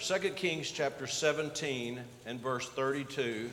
[0.00, 3.50] 2 Kings chapter 17 and verse 32,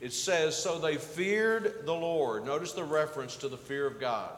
[0.00, 2.44] it says, So they feared the Lord.
[2.44, 4.30] Notice the reference to the fear of God.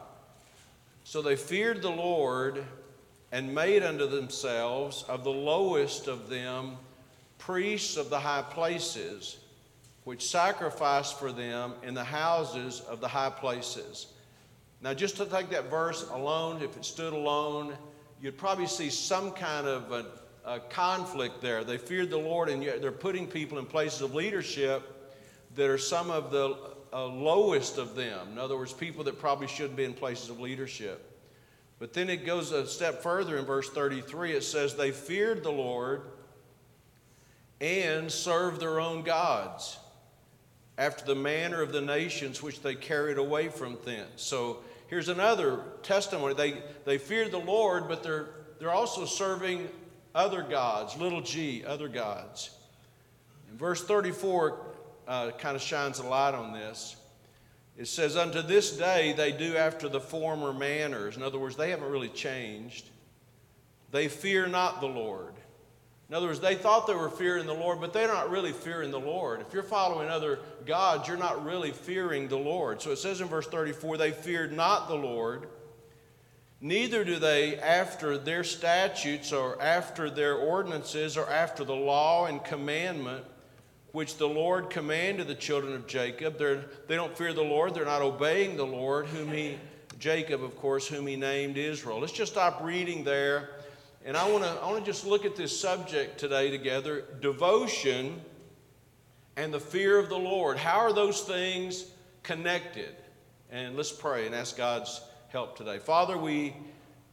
[1.03, 2.63] So they feared the Lord
[3.31, 6.77] and made unto themselves of the lowest of them
[7.39, 9.37] priests of the high places,
[10.03, 14.13] which sacrificed for them in the houses of the high places.
[14.81, 17.73] Now, just to take that verse alone, if it stood alone,
[18.21, 20.05] you'd probably see some kind of a,
[20.49, 21.63] a conflict there.
[21.63, 25.13] They feared the Lord, and yet they're putting people in places of leadership
[25.55, 26.57] that are some of the
[26.91, 28.29] uh, lowest of them.
[28.31, 31.05] In other words, people that probably shouldn't be in places of leadership.
[31.77, 34.33] But then it goes a step further in verse 33.
[34.33, 36.01] It says, They feared the Lord
[37.61, 39.77] and served their own gods
[40.79, 44.09] after the manner of the nations which they carried away from thence.
[44.15, 46.33] So here's another testimony.
[46.33, 48.29] They, they feared the Lord, but they're,
[48.59, 49.69] they're also serving
[50.19, 52.51] other gods, little g, other gods.
[53.49, 54.59] And verse 34
[55.07, 56.97] uh, kind of shines a light on this.
[57.77, 61.15] It says, Unto this day they do after the former manners.
[61.15, 62.89] In other words, they haven't really changed.
[63.91, 65.33] They fear not the Lord.
[66.09, 68.91] In other words, they thought they were fearing the Lord, but they're not really fearing
[68.91, 69.41] the Lord.
[69.41, 72.81] If you're following other gods, you're not really fearing the Lord.
[72.81, 75.47] So it says in verse 34 they feared not the Lord,
[76.61, 82.43] neither do they after their statutes or after their ordinances or after the law and
[82.43, 83.25] commandment
[83.91, 86.37] which the Lord commanded the children of Jacob.
[86.37, 87.73] They're, they don't fear the Lord.
[87.73, 89.57] They're not obeying the Lord, whom he,
[89.97, 91.99] Jacob, of course, whom he named Israel.
[91.99, 93.49] Let's just stop reading there.
[94.05, 98.21] And I want to I want to just look at this subject today together devotion
[99.35, 100.57] and the fear of the Lord.
[100.57, 101.85] How are those things
[102.23, 102.95] connected?
[103.51, 105.77] And let's pray and ask God's help today.
[105.77, 106.55] Father, we,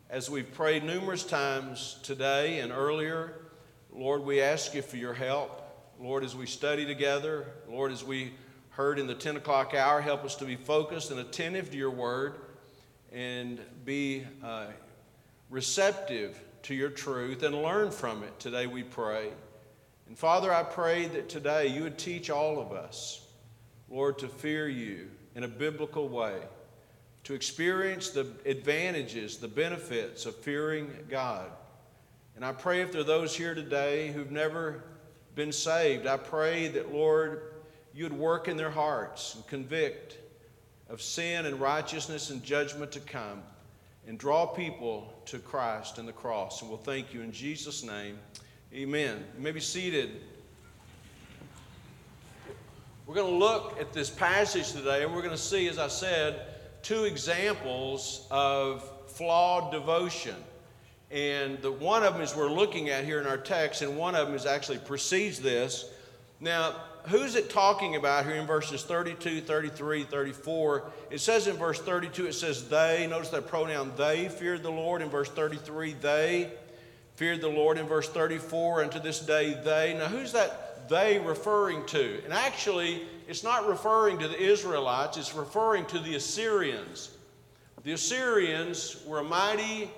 [0.08, 3.34] as we've prayed numerous times today and earlier,
[3.92, 5.62] Lord, we ask you for your help.
[6.00, 8.32] Lord, as we study together, Lord, as we
[8.70, 11.90] heard in the 10 o'clock hour, help us to be focused and attentive to your
[11.90, 12.36] word
[13.12, 14.68] and be uh,
[15.50, 18.40] receptive to your truth and learn from it.
[18.40, 19.28] Today we pray.
[20.06, 23.26] And Father, I pray that today you would teach all of us,
[23.90, 26.38] Lord, to fear you in a biblical way,
[27.26, 31.50] to experience the advantages, the benefits of fearing God.
[32.36, 34.84] And I pray if there are those here today who've never
[35.34, 37.54] been saved, I pray that, Lord,
[37.92, 40.18] you'd work in their hearts and convict
[40.88, 43.42] of sin and righteousness and judgment to come
[44.06, 46.60] and draw people to Christ and the cross.
[46.60, 48.20] And we'll thank you in Jesus' name.
[48.72, 49.24] Amen.
[49.36, 50.20] You may be seated.
[53.04, 55.88] We're going to look at this passage today, and we're going to see, as I
[55.88, 56.52] said,
[56.86, 60.36] two examples of flawed devotion.
[61.10, 64.14] And the, one of them is we're looking at here in our text, and one
[64.14, 65.90] of them is actually precedes this.
[66.38, 66.76] Now,
[67.08, 70.84] who's it talking about here in verses 32, 33, 34?
[71.10, 73.08] It says in verse 32, it says they.
[73.10, 75.02] Notice that pronoun they feared the Lord.
[75.02, 76.52] In verse 33, they
[77.16, 77.78] feared the Lord.
[77.78, 79.94] In verse 34, and to this day they.
[79.98, 82.22] Now, who's that they referring to?
[82.22, 87.10] And actually, it's not referring to the Israelites, it's referring to the Assyrians.
[87.82, 89.90] The Assyrians were a mighty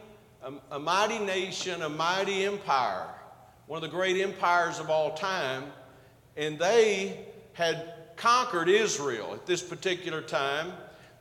[0.43, 3.09] a, a mighty nation, a mighty empire,
[3.67, 5.65] one of the great empires of all time,
[6.37, 10.73] and they had conquered Israel at this particular time.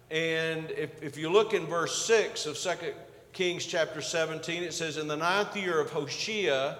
[0.09, 2.93] And if, if you look in verse 6 of 2
[3.33, 6.77] Kings chapter 17, it says, In the ninth year of Hoshea,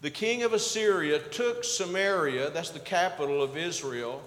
[0.00, 4.22] the king of Assyria took Samaria, that's the capital of Israel,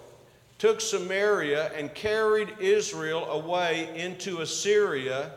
[0.58, 5.32] took Samaria and carried Israel away into Assyria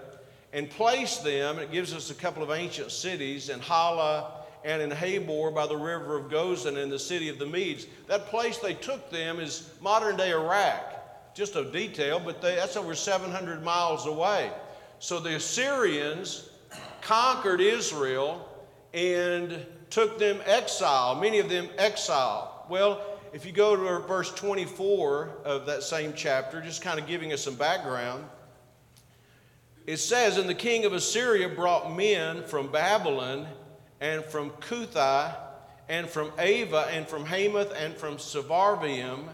[0.53, 4.91] and placed them, it gives us a couple of ancient cities in Hala and in
[4.91, 7.87] Habor by the river of Gozan in the city of the Medes.
[8.07, 11.35] That place they took them is modern day Iraq.
[11.35, 14.53] Just a detail, but they, that's over 700 miles away.
[15.01, 16.51] So the Assyrians
[17.03, 18.49] conquered Israel
[18.95, 22.67] and took them exile, many of them exile.
[22.69, 23.01] Well,
[23.33, 27.45] if you go to verse 24 of that same chapter, just kind of giving us
[27.45, 28.25] some background,
[29.87, 33.47] it says, And the king of Assyria brought men from Babylon
[34.01, 35.37] and from Cuthah
[35.89, 39.29] and from Ava and from Hamath and from Sepharvaim.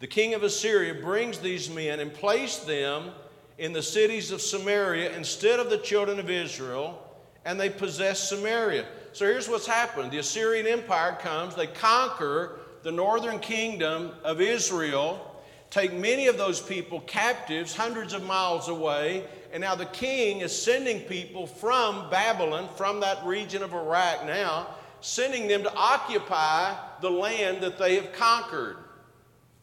[0.00, 3.12] The king of Assyria brings these men and placed them
[3.56, 7.02] in the cities of Samaria instead of the children of Israel,
[7.46, 8.84] and they possess Samaria.
[9.16, 15.42] So here's what's happened the Assyrian Empire comes, they conquer the northern kingdom of Israel
[15.70, 19.24] take many of those people captives hundreds of miles away.
[19.54, 24.74] And now the king is sending people from Babylon, from that region of Iraq now,
[25.00, 28.76] sending them to occupy the land that they have conquered.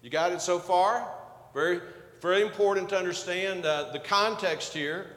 [0.01, 1.07] You got it so far?
[1.53, 1.79] Very,
[2.21, 5.11] very important to understand uh, the context here.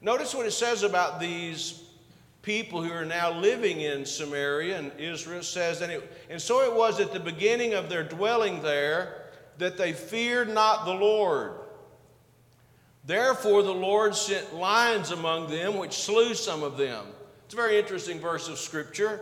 [0.00, 1.82] Notice what it says about these
[2.42, 6.76] people who are now living in Samaria and Israel says, and, it, and so it
[6.76, 9.22] was at the beginning of their dwelling there
[9.58, 11.52] that they feared not the Lord.
[13.04, 17.06] Therefore, the Lord sent lions among them, which slew some of them.
[17.44, 19.20] It's a very interesting verse of Scripture.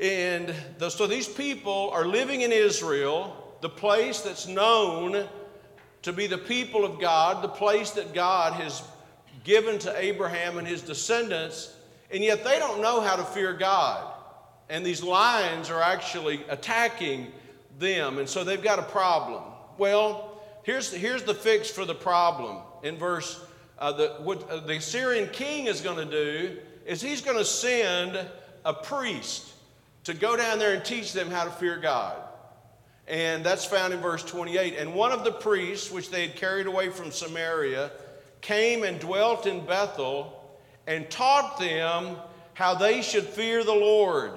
[0.00, 5.28] And the, so these people are living in Israel, the place that's known
[6.02, 8.82] to be the people of God, the place that God has
[9.44, 11.74] given to Abraham and his descendants,
[12.12, 14.14] and yet they don't know how to fear God.
[14.68, 17.32] And these lions are actually attacking
[17.78, 19.42] them, and so they've got a problem.
[19.78, 22.58] Well, here's, here's the fix for the problem.
[22.82, 23.42] In verse,
[23.78, 27.44] uh, the, what uh, the Syrian king is going to do is he's going to
[27.44, 28.26] send
[28.64, 29.52] a priest
[30.04, 32.16] to go down there and teach them how to fear God.
[33.08, 34.76] And that's found in verse 28.
[34.76, 37.90] And one of the priests, which they had carried away from Samaria,
[38.40, 40.39] came and dwelt in Bethel
[40.90, 42.16] and taught them
[42.52, 44.32] how they should fear the Lord.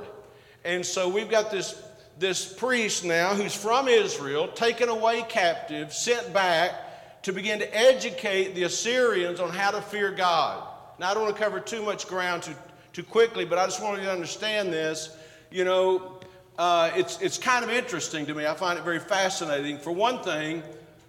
[0.64, 1.82] And so we've got this,
[2.20, 8.54] this priest now who's from Israel, taken away captive, sent back to begin to educate
[8.54, 10.68] the Assyrians on how to fear God.
[11.00, 12.54] Now, I don't want to cover too much ground too,
[12.94, 15.18] too quickly, but I just want you to understand this.
[15.50, 16.20] You know,
[16.60, 18.46] uh, it's, it's kind of interesting to me.
[18.46, 19.80] I find it very fascinating.
[19.80, 20.62] For one thing,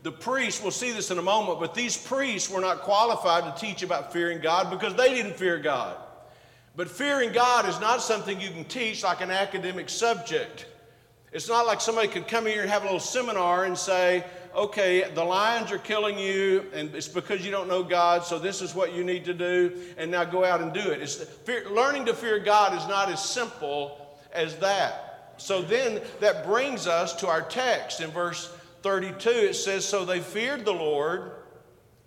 [0.05, 3.61] the priests, we'll see this in a moment, but these priests were not qualified to
[3.61, 5.97] teach about fearing God because they didn't fear God.
[6.77, 10.67] But fearing God is not something you can teach like an academic subject.
[11.33, 15.11] It's not like somebody could come here and have a little seminar and say, okay,
[15.15, 18.75] the lions are killing you, and it's because you don't know God, so this is
[18.75, 21.01] what you need to do, and now go out and do it.
[21.01, 25.33] It's, fear, learning to fear God is not as simple as that.
[25.39, 28.55] So then that brings us to our text in verse
[28.85, 31.33] 32, it says, So they feared the Lord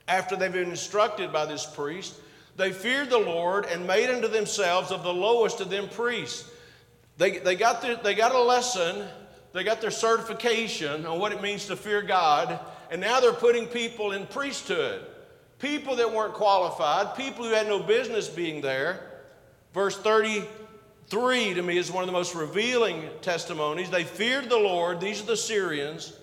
[0.08, 2.14] after they've been instructed by this priest.
[2.56, 6.48] They feared the Lord and made unto themselves of the lowest of them priests.
[7.18, 9.08] They, they, got their, they got a lesson,
[9.54, 12.60] they got their certification on what it means to fear God,
[12.92, 15.04] and now they're putting people in priesthood.
[15.58, 19.24] People that weren't qualified, people who had no business being there.
[19.74, 23.90] Verse 33 to me is one of the most revealing testimonies.
[23.90, 26.14] They feared the Lord, these are the Syrians,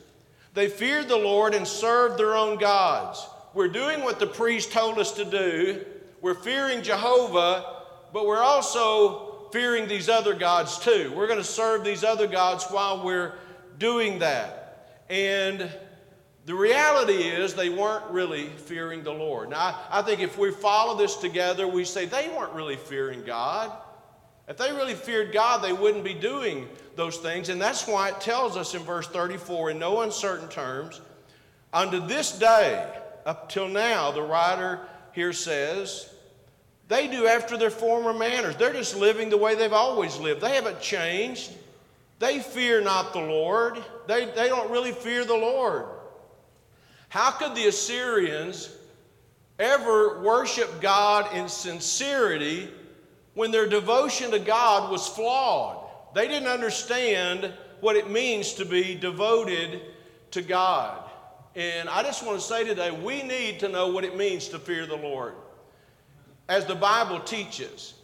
[0.55, 3.27] they feared the Lord and served their own gods.
[3.53, 5.85] We're doing what the priest told us to do.
[6.21, 11.13] We're fearing Jehovah, but we're also fearing these other gods too.
[11.15, 13.35] We're going to serve these other gods while we're
[13.79, 15.03] doing that.
[15.09, 15.71] And
[16.47, 19.51] the reality is, they weren't really fearing the Lord.
[19.51, 23.25] Now, I, I think if we follow this together, we say they weren't really fearing
[23.25, 23.73] God.
[24.47, 27.49] If they really feared God, they wouldn't be doing those things.
[27.49, 31.01] And that's why it tells us in verse 34 in no uncertain terms,
[31.73, 32.87] unto this day,
[33.27, 34.81] up till now, the writer
[35.13, 36.11] here says,
[36.89, 38.57] they do after their former manners.
[38.57, 40.41] They're just living the way they've always lived.
[40.41, 41.51] They haven't changed.
[42.19, 43.83] They fear not the Lord.
[44.07, 45.87] They, they don't really fear the Lord.
[47.09, 48.71] How could the Assyrians
[49.59, 52.69] ever worship God in sincerity
[53.35, 55.84] when their devotion to God was flawed.
[56.15, 59.83] They didn't understand what it means to be devoted
[60.31, 61.03] to God.
[61.57, 64.59] And I just want to say today, we need to know what it means to
[64.59, 65.35] fear the Lord,
[66.49, 67.95] as the Bible teaches.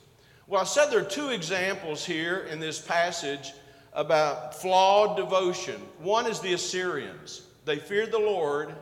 [0.47, 3.53] Well, I said there are two examples here in this passage
[3.93, 5.81] about flawed devotion.
[5.99, 7.43] One is the Assyrians.
[7.65, 8.75] They feared the Lord.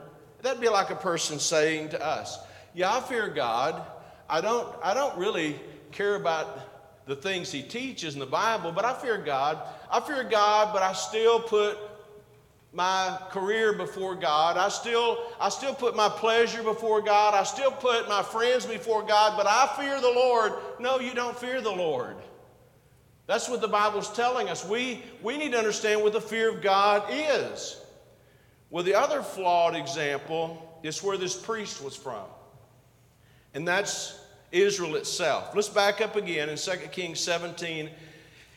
[0.43, 2.39] That'd be like a person saying to us,
[2.75, 3.83] Yeah, I fear God.
[4.29, 5.59] I don't, I don't really
[5.91, 6.68] care about
[7.09, 9.59] the things he teaches in the Bible, but I fear God.
[9.91, 11.79] I fear God, but I still put
[12.75, 14.59] my career before God.
[14.59, 17.33] I still, I still put my pleasure before God.
[17.33, 20.53] I still put my friends before God, but I fear the Lord.
[20.79, 22.17] No, you don't fear the Lord.
[23.27, 24.69] That's what the Bible's telling us.
[24.69, 27.81] We, we need to understand what the fear of God is.
[28.69, 32.25] Well, the other flawed example is where this priest was from.
[33.55, 34.21] And that's
[34.53, 35.55] Israel itself.
[35.55, 37.91] Let's back up again in 2 Kings 17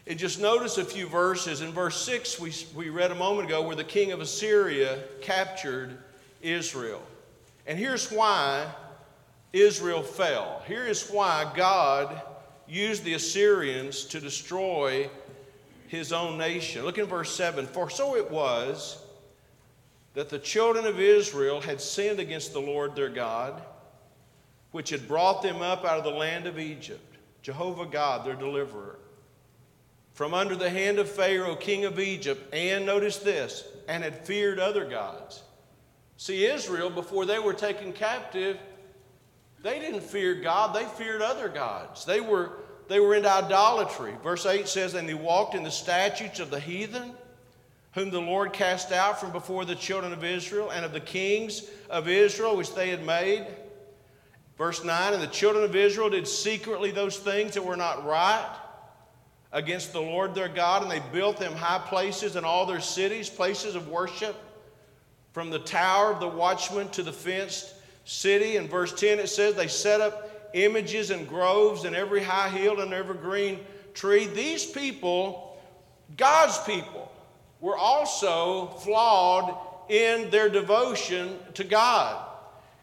[0.07, 1.61] and just notice a few verses.
[1.61, 5.97] In verse 6, we, we read a moment ago where the king of Assyria captured
[6.41, 7.01] Israel.
[7.67, 8.67] And here's why
[9.53, 10.63] Israel fell.
[10.65, 12.21] Here is why God
[12.67, 15.09] used the Assyrians to destroy
[15.87, 16.83] his own nation.
[16.83, 18.97] Look in verse 7 For so it was
[20.13, 23.61] that the children of Israel had sinned against the Lord their God
[24.71, 28.97] which had brought them up out of the land of Egypt, Jehovah God, their deliverer.
[30.13, 34.59] from under the hand of Pharaoh, king of Egypt, and notice this, and had feared
[34.59, 35.41] other gods.
[36.17, 38.57] See, Israel, before they were taken captive,
[39.63, 42.05] they didn't fear God, they feared other gods.
[42.05, 42.51] They were,
[42.87, 44.13] they were into idolatry.
[44.21, 47.13] Verse 8 says, And they walked in the statutes of the heathen,
[47.93, 51.69] whom the Lord cast out from before the children of Israel, and of the kings
[51.89, 53.47] of Israel which they had made.
[54.57, 58.55] Verse 9, And the children of Israel did secretly those things that were not right
[59.51, 63.29] against the Lord their God, and they built them high places in all their cities,
[63.29, 64.35] places of worship,
[65.33, 67.73] from the tower of the watchman to the fenced
[68.05, 68.57] city.
[68.57, 72.81] In verse 10, it says, They set up images and groves in every high hill
[72.81, 73.59] and every green
[73.93, 74.27] tree.
[74.27, 75.57] These people,
[76.17, 77.11] God's people,
[77.59, 79.57] were also flawed
[79.89, 82.27] in their devotion to God.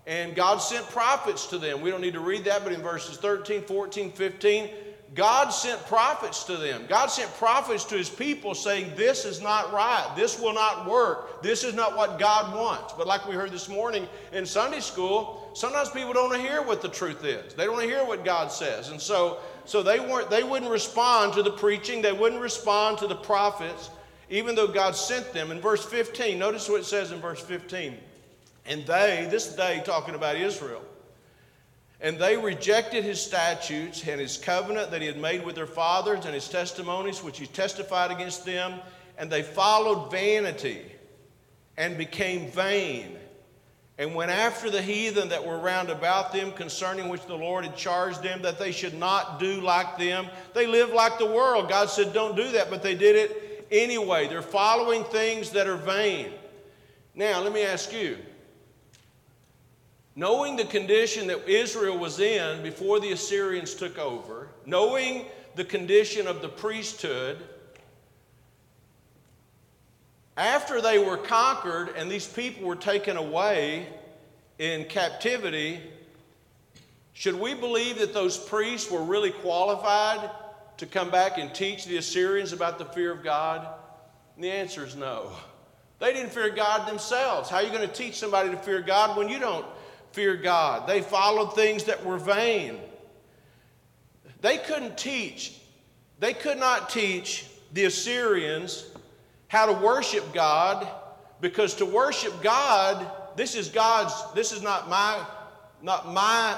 [0.08, 1.82] And God sent prophets to them.
[1.82, 4.70] We don't need to read that, but in verses 13, 14, 15,
[5.14, 6.86] God sent prophets to them.
[6.88, 10.10] God sent prophets to his people saying, This is not right.
[10.16, 11.42] This will not work.
[11.42, 12.94] This is not what God wants.
[12.96, 16.62] But like we heard this morning in Sunday school, sometimes people don't want to hear
[16.62, 17.52] what the truth is.
[17.52, 18.88] They don't want to hear what God says.
[18.88, 23.06] And so, so they, weren't, they wouldn't respond to the preaching, they wouldn't respond to
[23.06, 23.90] the prophets,
[24.30, 25.50] even though God sent them.
[25.50, 27.98] In verse 15, notice what it says in verse 15.
[28.68, 30.82] And they, this day talking about Israel,
[32.00, 36.26] and they rejected his statutes and his covenant that he had made with their fathers
[36.26, 38.74] and his testimonies which he testified against them.
[39.16, 40.82] And they followed vanity
[41.76, 43.18] and became vain
[43.98, 47.76] and went after the heathen that were round about them, concerning which the Lord had
[47.76, 50.28] charged them that they should not do like them.
[50.54, 51.68] They lived like the world.
[51.68, 54.28] God said, Don't do that, but they did it anyway.
[54.28, 56.30] They're following things that are vain.
[57.16, 58.18] Now, let me ask you
[60.18, 66.26] knowing the condition that Israel was in before the Assyrians took over, knowing the condition
[66.26, 67.38] of the priesthood,
[70.36, 73.86] after they were conquered and these people were taken away
[74.58, 75.80] in captivity,
[77.12, 80.32] should we believe that those priests were really qualified
[80.78, 83.68] to come back and teach the Assyrians about the fear of God?
[84.34, 85.30] And the answer is no.
[86.00, 87.48] They didn't fear God themselves.
[87.48, 89.66] How are you going to teach somebody to fear God when you don't
[90.12, 90.86] fear God.
[90.86, 92.78] They followed things that were vain.
[94.40, 95.58] They couldn't teach,
[96.18, 98.86] they could not teach the Assyrians
[99.48, 100.86] how to worship God
[101.40, 105.24] because to worship God, this is God's, this is not my,
[105.82, 106.56] not my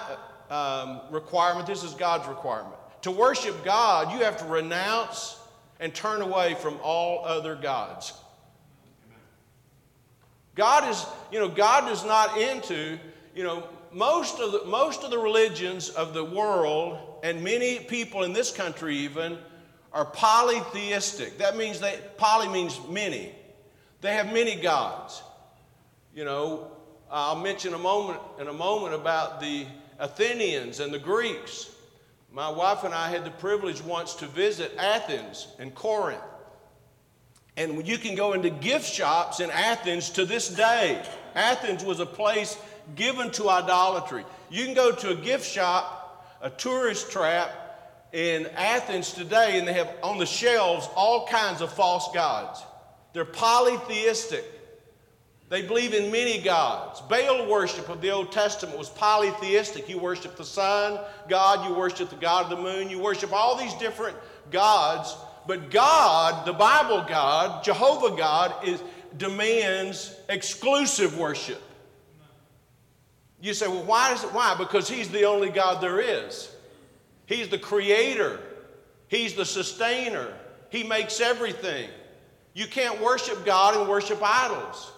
[0.50, 2.74] um, requirement, this is God's requirement.
[3.02, 5.38] To worship God, you have to renounce
[5.78, 8.12] and turn away from all other gods.
[10.54, 12.98] God is, you know, God is not into
[13.34, 18.22] you know, most of, the, most of the religions of the world, and many people
[18.22, 19.38] in this country even,
[19.92, 21.38] are polytheistic.
[21.38, 23.34] That means they, poly means many.
[24.00, 25.22] They have many gods.
[26.14, 26.70] You know,
[27.10, 29.66] I'll mention a moment in a moment about the
[29.98, 31.70] Athenians and the Greeks.
[32.32, 36.22] My wife and I had the privilege once to visit Athens and Corinth.
[37.56, 41.02] And you can go into gift shops in Athens to this day.
[41.34, 42.56] Athens was a place
[42.94, 44.24] given to idolatry.
[44.50, 47.50] You can go to a gift shop, a tourist trap
[48.12, 52.62] in Athens today, and they have on the shelves all kinds of false gods.
[53.12, 54.44] They're polytheistic.
[55.48, 57.00] They believe in many gods.
[57.02, 59.88] Baal worship of the Old Testament was polytheistic.
[59.88, 63.56] You worship the sun God, you worship the God of the moon, you worship all
[63.56, 64.16] these different
[64.52, 65.16] gods.
[65.46, 68.80] But God, the Bible God, Jehovah God, is,
[69.16, 71.60] demands exclusive worship.
[73.40, 74.32] You say, well, why is it?
[74.32, 74.54] Why?
[74.56, 76.54] Because He's the only God there is.
[77.26, 78.40] He's the creator,
[79.08, 80.32] He's the sustainer,
[80.70, 81.88] He makes everything.
[82.52, 84.92] You can't worship God and worship idols.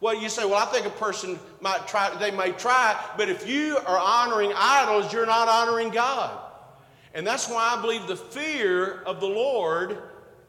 [0.00, 3.48] Well, you say, well, I think a person might try, they may try, but if
[3.48, 6.38] you are honoring idols, you're not honoring God.
[7.14, 9.98] And that's why I believe the fear of the Lord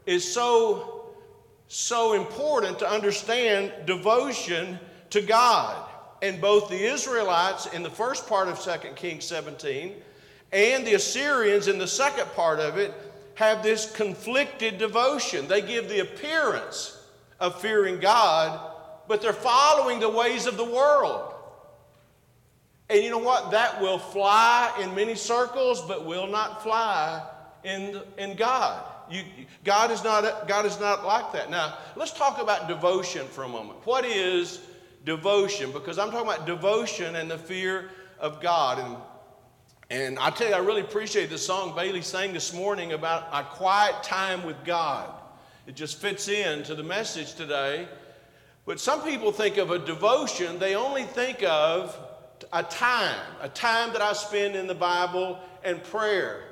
[0.06, 1.14] is so,
[1.66, 4.78] so important to understand devotion
[5.10, 5.88] to God.
[6.22, 9.94] And both the Israelites in the first part of 2 Kings 17
[10.52, 12.92] and the Assyrians in the second part of it
[13.36, 15.48] have this conflicted devotion.
[15.48, 17.02] They give the appearance
[17.38, 18.60] of fearing God,
[19.08, 21.32] but they're following the ways of the world.
[22.90, 23.52] And you know what?
[23.52, 27.24] That will fly in many circles, but will not fly
[27.62, 28.84] in, in God.
[29.08, 29.22] You,
[29.64, 31.50] God, is not, God is not like that.
[31.50, 33.78] Now, let's talk about devotion for a moment.
[33.86, 34.60] What is
[35.04, 38.78] devotion because I'm talking about devotion and the fear of God.
[38.78, 38.96] And
[39.90, 43.42] And I tell you, I really appreciate the song Bailey sang this morning about a
[43.42, 45.12] quiet time with God.
[45.66, 47.88] It just fits in to the message today.
[48.66, 51.98] But some people think of a devotion, they only think of
[52.52, 56.44] a time, a time that I spend in the Bible and prayer.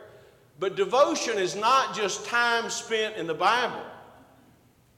[0.58, 3.82] But devotion is not just time spent in the Bible.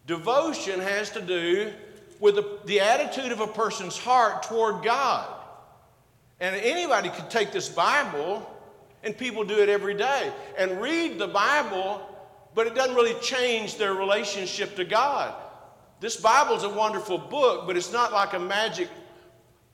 [0.07, 1.73] Devotion has to do
[2.21, 5.27] with the, the attitude of a person's heart toward God.
[6.39, 8.49] And anybody could take this Bible,
[9.03, 12.01] and people do it every day, and read the Bible,
[12.55, 15.35] but it doesn't really change their relationship to God.
[16.01, 18.89] This Bible is a wonderful book, but it's not like a magic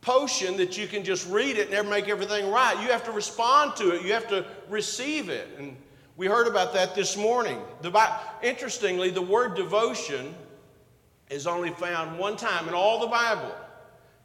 [0.01, 2.81] potion that you can just read it and make everything right.
[2.81, 5.49] You have to respond to it, you have to receive it.
[5.59, 5.77] And
[6.17, 7.61] we heard about that this morning.
[7.83, 7.93] The,
[8.43, 10.35] interestingly, the word devotion
[11.31, 13.55] is only found one time in all the Bible,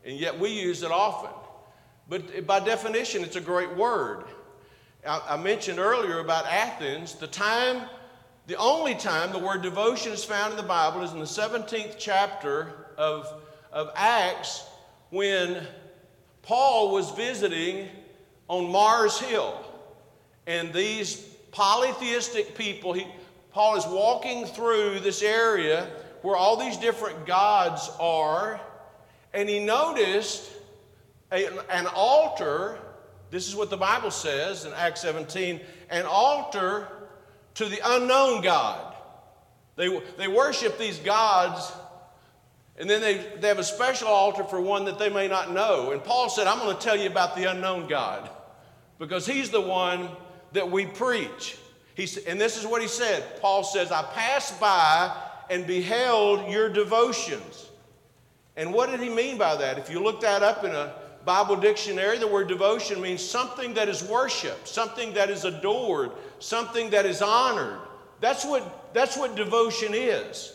[0.06, 1.32] and yet we use it often.
[2.08, 4.26] But by definition, it's a great word.
[5.08, 7.16] I, mentioned earlier about Athens.
[7.16, 7.84] The time,
[8.46, 11.96] the only time the word devotion is found in the Bible is in the 17th
[11.98, 13.42] chapter of,
[13.72, 14.64] of Acts
[15.10, 15.66] when
[16.44, 17.88] Paul was visiting
[18.48, 19.58] on Mars Hill.
[20.46, 21.16] And these
[21.52, 23.08] polytheistic people, he,
[23.52, 25.88] Paul is walking through this area
[26.22, 28.60] where all these different gods are,
[29.34, 30.52] and he noticed
[31.32, 32.78] a, an altar,
[33.30, 36.88] this is what the Bible says in Acts 17, an altar
[37.56, 38.96] to the unknown God.
[39.76, 41.72] They, they worship these gods,
[42.78, 45.92] and then they, they have a special altar for one that they may not know.
[45.92, 48.30] And Paul said, I'm going to tell you about the unknown God
[49.00, 50.10] because he's the one
[50.54, 51.58] that we preach.
[51.96, 55.16] He, said, and this is what he said Paul says, I passed by
[55.52, 57.70] and beheld your devotions.
[58.56, 59.78] And what did he mean by that?
[59.78, 63.90] If you look that up in a Bible dictionary, the word devotion means something that
[63.90, 67.80] is worshiped, something that is adored, something that is honored.
[68.22, 70.54] That's what, that's what devotion is.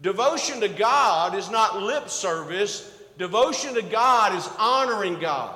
[0.00, 2.90] Devotion to God is not lip service.
[3.18, 5.54] Devotion to God is honoring God.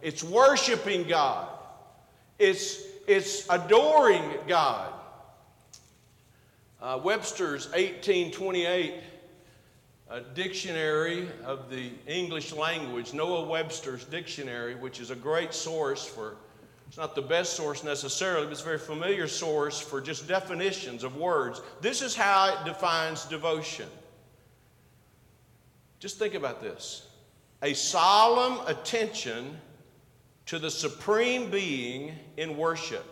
[0.00, 1.46] It's worshiping God.
[2.38, 4.94] It's, it's adoring God.
[6.80, 8.94] Uh, Webster's 1828
[10.08, 16.36] a dictionary of the English language, Noah Webster's dictionary, which is a great source for,
[16.86, 21.02] it's not the best source necessarily, but it's a very familiar source for just definitions
[21.02, 21.60] of words.
[21.80, 23.88] This is how it defines devotion.
[25.98, 27.06] Just think about this
[27.62, 29.58] a solemn attention
[30.44, 33.04] to the supreme being in worship,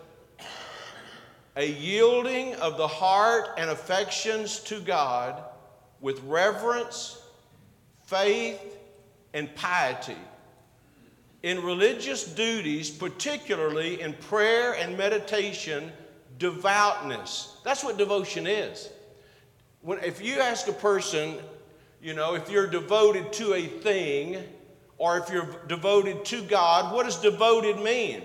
[1.55, 5.41] a yielding of the heart and affections to God
[6.01, 7.21] with reverence,
[8.03, 8.77] faith,
[9.33, 10.17] and piety.
[11.43, 15.91] In religious duties, particularly in prayer and meditation,
[16.37, 17.57] devoutness.
[17.63, 18.89] That's what devotion is.
[19.81, 21.37] When, if you ask a person,
[22.01, 24.43] you know, if you're devoted to a thing
[24.97, 28.23] or if you're devoted to God, what does devoted mean?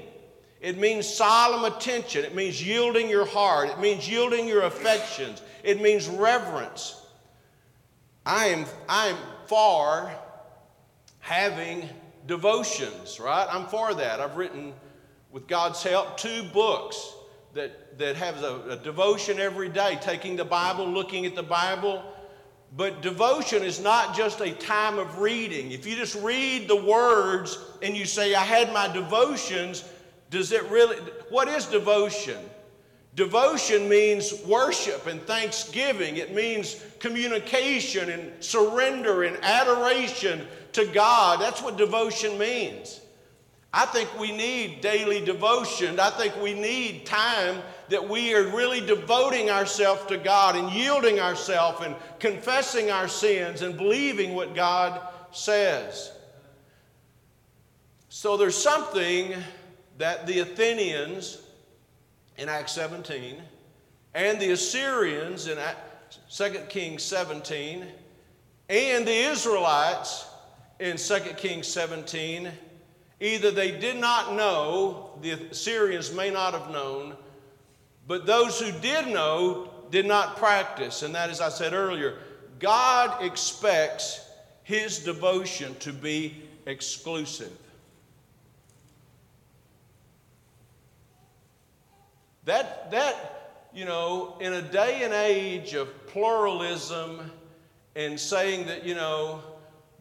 [0.60, 2.24] It means solemn attention.
[2.24, 3.70] It means yielding your heart.
[3.70, 5.42] It means yielding your affections.
[5.62, 7.00] It means reverence.
[8.26, 10.10] I am, I am for
[11.20, 11.88] having
[12.26, 13.46] devotions, right?
[13.50, 14.20] I'm for that.
[14.20, 14.74] I've written,
[15.32, 17.14] with God's help, two books
[17.54, 22.04] that, that have a, a devotion every day, taking the Bible, looking at the Bible.
[22.76, 25.72] But devotion is not just a time of reading.
[25.72, 29.84] If you just read the words and you say, I had my devotions,
[30.30, 30.96] does it really,
[31.28, 32.38] what is devotion?
[33.16, 36.16] Devotion means worship and thanksgiving.
[36.16, 41.40] It means communication and surrender and adoration to God.
[41.40, 43.00] That's what devotion means.
[43.72, 45.98] I think we need daily devotion.
[46.00, 51.18] I think we need time that we are really devoting ourselves to God and yielding
[51.20, 55.00] ourselves and confessing our sins and believing what God
[55.32, 56.12] says.
[58.08, 59.34] So there's something
[60.00, 61.42] that the Athenians
[62.38, 63.36] in Acts 17,
[64.14, 65.58] and the Assyrians in
[66.34, 67.84] 2 Kings 17,
[68.70, 70.26] and the Israelites
[70.78, 72.50] in 2 Kings 17,
[73.20, 77.14] either they did not know, the Assyrians may not have known,
[78.08, 81.02] but those who did know did not practice.
[81.02, 82.16] And that, as I said earlier,
[82.58, 84.24] God expects
[84.62, 87.52] his devotion to be exclusive.
[92.44, 97.30] That, that, you know, in a day and age of pluralism
[97.94, 99.42] and saying that, you know,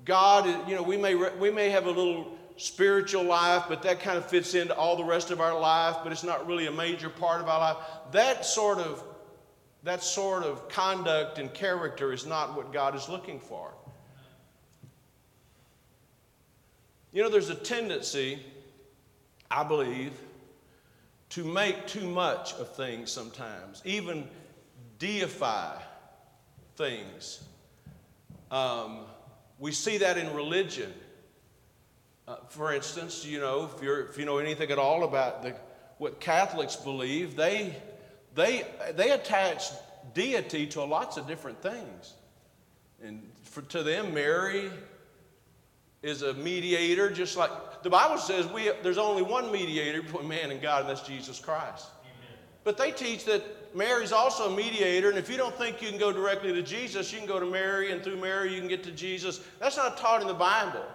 [0.06, 4.18] God, you know, we may, we may have a little spiritual life, but that kind
[4.18, 7.10] of fits into all the rest of our life, but it's not really a major
[7.10, 7.78] part of our life.
[8.12, 9.04] That sort of
[9.84, 13.74] that sort of conduct and character is not what God is looking for.
[17.14, 18.40] You know, there's a tendency,
[19.50, 20.12] I believe,
[21.30, 24.28] to make too much of things sometimes, even
[24.98, 25.76] deify
[26.76, 27.44] things.
[28.52, 29.02] Um,
[29.60, 30.92] we see that in religion.
[32.28, 35.56] Uh, for instance, you know, if, if you know anything at all about the,
[35.98, 37.76] what Catholics believe, they,
[38.36, 38.66] they,
[38.96, 39.70] they attach
[40.14, 42.14] deity to lots of different things.
[43.04, 44.72] And for, to them, Mary
[46.02, 47.52] is a mediator, just like
[47.84, 51.40] the Bible says we, there's only one mediator between man and God, and that's Jesus
[51.40, 51.88] Christ.
[52.02, 52.38] Amen.
[52.64, 56.00] But they teach that Mary's also a mediator, and if you don't think you can
[56.00, 58.84] go directly to Jesus, you can go to Mary, and through Mary you can get
[58.84, 59.42] to Jesus.
[59.60, 60.86] That's not taught in the Bible.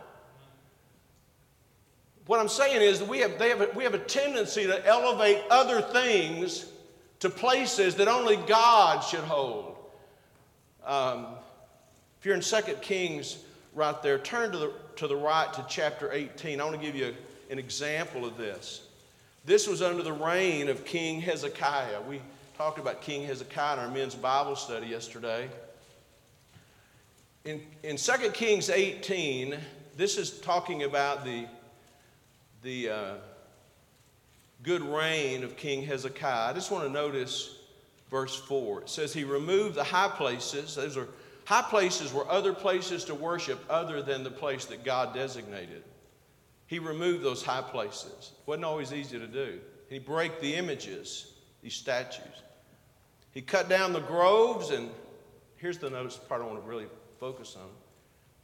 [2.27, 4.87] What I'm saying is that we have, they have a, we have a tendency to
[4.87, 6.67] elevate other things
[7.21, 9.77] to places that only God should hold.
[10.85, 11.27] Um,
[12.19, 13.39] if you're in 2 Kings
[13.75, 16.61] right there, turn to the, to the right to chapter 18.
[16.61, 17.15] I want to give you
[17.51, 18.87] an example of this.
[19.45, 22.01] This was under the reign of King Hezekiah.
[22.09, 22.21] We
[22.57, 25.49] talked about King Hezekiah in our men's Bible study yesterday.
[27.45, 29.57] In, in 2 Kings 18,
[29.97, 31.47] this is talking about the,
[32.63, 33.15] the uh,
[34.63, 36.51] good reign of King Hezekiah.
[36.51, 37.59] I just want to notice
[38.11, 38.83] verse 4.
[38.83, 40.75] It says, He removed the high places.
[40.77, 41.09] Those are
[41.45, 45.85] high places were other places to worship other than the place that God designated.
[46.67, 48.33] He removed those high places.
[48.33, 49.61] It wasn't always easy to do.
[49.89, 52.25] He broke the images, these statues.
[53.33, 54.91] He cut down the groves, and
[55.57, 56.87] here's the notice part I want to really
[57.21, 57.69] focus on.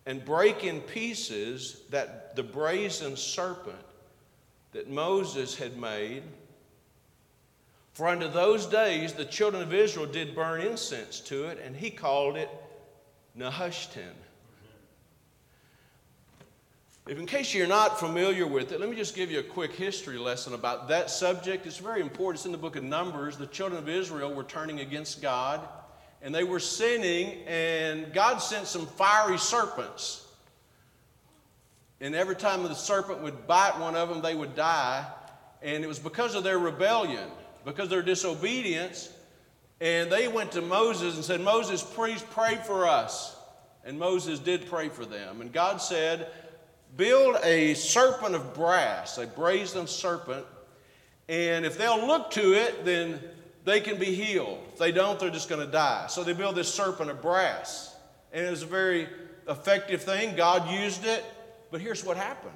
[0.06, 3.76] And break in pieces that the brazen serpent
[4.72, 6.22] that Moses had made.
[7.92, 11.90] For unto those days the children of Israel did burn incense to it, and he
[11.90, 12.48] called it
[13.36, 14.14] Nehushtan.
[17.08, 19.72] If in case you're not familiar with it, let me just give you a quick
[19.72, 21.66] history lesson about that subject.
[21.66, 22.40] It's very important.
[22.40, 23.36] It's in the book of Numbers.
[23.36, 25.66] The children of Israel were turning against God,
[26.22, 30.26] and they were sinning, and God sent some fiery serpents
[32.00, 35.06] and every time the serpent would bite one of them, they would die.
[35.62, 37.28] And it was because of their rebellion,
[37.64, 39.12] because of their disobedience.
[39.80, 43.36] And they went to Moses and said, Moses, please pray for us.
[43.84, 45.40] And Moses did pray for them.
[45.40, 46.30] And God said,
[46.96, 50.44] Build a serpent of brass, a brazen serpent.
[51.28, 53.20] And if they'll look to it, then
[53.64, 54.58] they can be healed.
[54.72, 56.06] If they don't, they're just going to die.
[56.08, 57.94] So they built this serpent of brass.
[58.32, 59.08] And it was a very
[59.48, 60.34] effective thing.
[60.34, 61.24] God used it.
[61.70, 62.54] But here's what happened.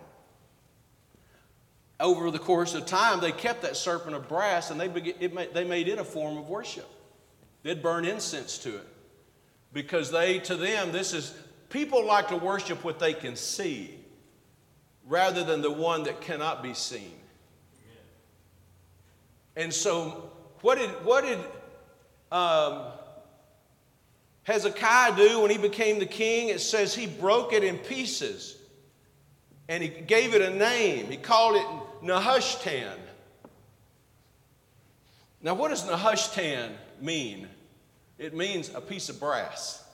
[2.00, 4.88] Over the course of time, they kept that serpent of brass and they,
[5.20, 6.88] it, they made it a form of worship.
[7.64, 8.86] They'd burn incense to it
[9.72, 11.34] because they, to them, this is,
[11.70, 13.98] people like to worship what they can see
[15.06, 17.14] rather than the one that cannot be seen.
[19.56, 21.38] And so, what did, what did
[22.30, 22.82] um,
[24.42, 26.48] Hezekiah do when he became the king?
[26.48, 28.56] It says he broke it in pieces
[29.68, 31.06] and he gave it a name.
[31.06, 32.98] He called it Nehushtan.
[35.40, 37.48] Now, what does Nehushtan mean?
[38.24, 39.84] It means a piece of brass.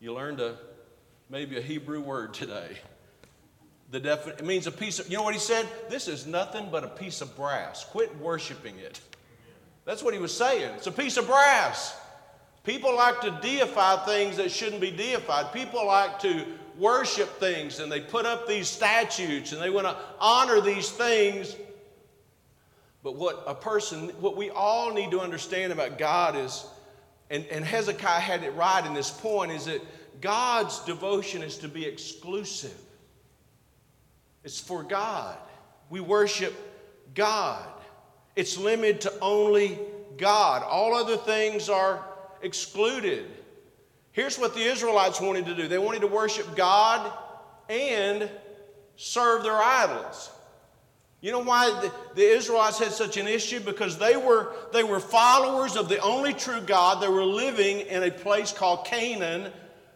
[0.00, 0.56] You learned a
[1.28, 2.78] maybe a Hebrew word today.
[3.90, 5.68] The defi- it means a piece of, you know what he said?
[5.90, 7.84] This is nothing but a piece of brass.
[7.84, 8.98] Quit worshiping it.
[9.84, 10.72] That's what he was saying.
[10.76, 11.94] It's a piece of brass.
[12.64, 15.52] People like to deify things that shouldn't be deified.
[15.52, 16.46] People like to
[16.78, 21.54] worship things and they put up these statues and they want to honor these things.
[23.02, 26.64] But what a person, what we all need to understand about God is,
[27.30, 29.80] and, and Hezekiah had it right in this point, is that
[30.20, 32.78] God's devotion is to be exclusive.
[34.44, 35.36] It's for God.
[35.90, 36.54] We worship
[37.14, 37.66] God.
[38.36, 39.78] It's limited to only
[40.16, 40.62] God.
[40.62, 42.04] All other things are
[42.42, 43.26] excluded.
[44.12, 47.12] Here's what the Israelites wanted to do they wanted to worship God
[47.68, 48.30] and
[48.96, 50.30] serve their idols.
[51.24, 53.58] You know why the, the, Israelites had such an issue?
[53.58, 57.02] Because they were, they were followers of the only true God.
[57.02, 59.50] They were living in a place called Canaan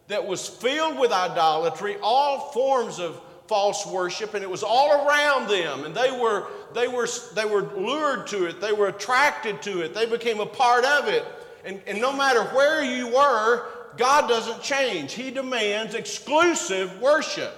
[0.06, 5.50] that was filled with idolatry, all forms of false worship, and it was all around
[5.50, 5.84] them.
[5.84, 9.92] And they were, they were, they were lured to it, they were attracted to it,
[9.92, 11.26] they became a part of it.
[11.62, 13.66] And, and no matter where you were,
[13.98, 15.12] God doesn't change.
[15.12, 17.52] He demands exclusive worship.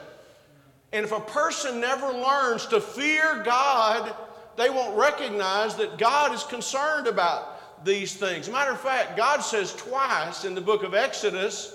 [0.92, 4.14] And if a person never learns to fear God,
[4.56, 8.48] they won't recognize that God is concerned about these things.
[8.48, 11.74] Matter of fact, God says twice in the book of Exodus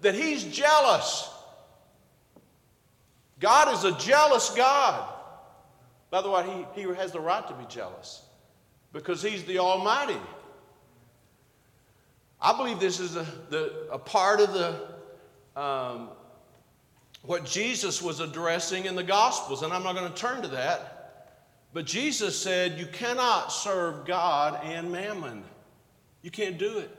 [0.00, 1.28] that He's jealous.
[3.38, 5.08] God is a jealous God.
[6.10, 8.22] By the way, He, he has the right to be jealous
[8.92, 10.20] because He's the Almighty.
[12.40, 16.10] I believe this is a, the, a part of the um,
[17.22, 21.00] what Jesus was addressing in the Gospels, and I'm not going to turn to that.
[21.72, 25.44] But Jesus said, You cannot serve God and mammon.
[26.22, 26.96] You can't do it.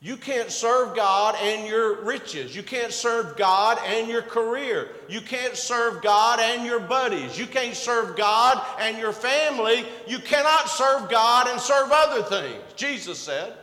[0.00, 2.54] You can't serve God and your riches.
[2.54, 4.90] You can't serve God and your career.
[5.08, 7.38] You can't serve God and your buddies.
[7.38, 9.86] You can't serve God and your family.
[10.06, 12.62] You cannot serve God and serve other things.
[12.76, 13.54] Jesus said,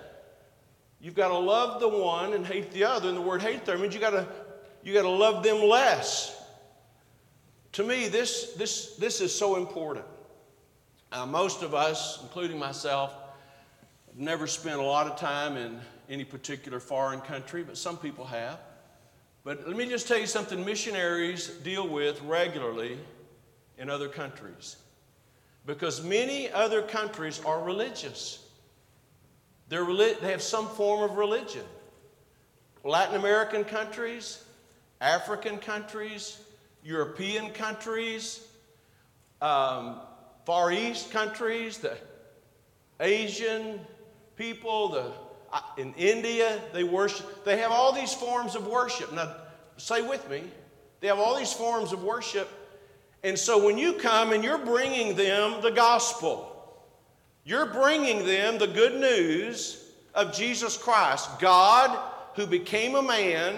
[0.99, 3.09] You've got to love the one and hate the other.
[3.09, 4.27] And the word hate there means you've got to,
[4.83, 6.37] you got to love them less.
[7.73, 10.05] To me, this, this, this is so important.
[11.11, 13.13] Uh, most of us, including myself,
[14.07, 18.25] have never spent a lot of time in any particular foreign country, but some people
[18.25, 18.59] have.
[19.43, 22.97] But let me just tell you something missionaries deal with regularly
[23.77, 24.75] in other countries.
[25.65, 28.45] Because many other countries are religious.
[29.69, 31.63] They're, they have some form of religion.
[32.83, 34.43] Latin American countries,
[35.01, 36.39] African countries,
[36.83, 38.47] European countries,
[39.41, 39.99] um,
[40.45, 41.97] Far East countries, the
[42.99, 43.79] Asian
[44.35, 45.11] people, the,
[45.51, 47.43] uh, in India, they worship.
[47.43, 49.11] They have all these forms of worship.
[49.11, 49.35] Now,
[49.77, 50.43] say with me,
[50.99, 52.47] they have all these forms of worship.
[53.23, 56.47] And so when you come and you're bringing them the gospel,
[57.43, 59.83] you're bringing them the good news
[60.13, 61.97] of Jesus Christ, God
[62.35, 63.55] who became a man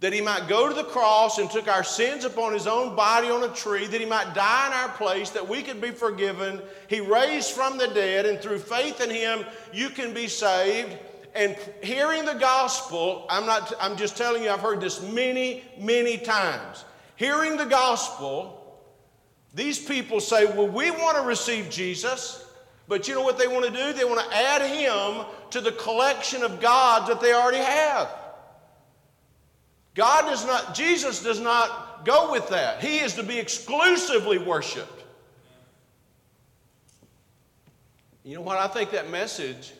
[0.00, 3.30] that he might go to the cross and took our sins upon his own body
[3.30, 6.60] on a tree, that he might die in our place, that we could be forgiven.
[6.88, 10.98] He raised from the dead, and through faith in him, you can be saved.
[11.34, 16.18] And hearing the gospel, I'm not, I'm just telling you, I've heard this many, many
[16.18, 16.84] times.
[17.16, 18.80] Hearing the gospel,
[19.54, 22.46] these people say, Well, we want to receive Jesus,
[22.88, 23.92] but you know what they want to do?
[23.94, 28.08] They want to add him to the collection of gods that they already have.
[29.96, 32.84] God does not, Jesus does not go with that.
[32.84, 35.04] He is to be exclusively worshiped.
[38.22, 38.58] You know what?
[38.58, 39.72] I think that message